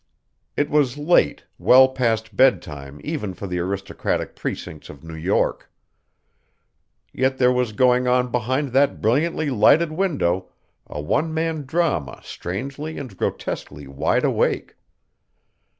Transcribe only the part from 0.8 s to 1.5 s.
late,